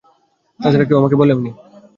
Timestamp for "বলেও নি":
1.15-1.51